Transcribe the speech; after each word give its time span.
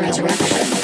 resurrection. 0.00 0.79